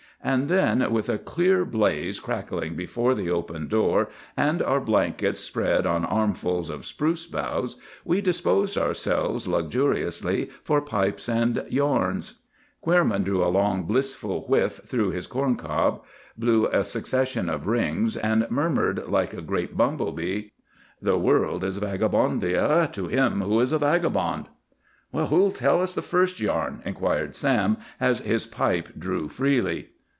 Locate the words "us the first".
25.81-26.39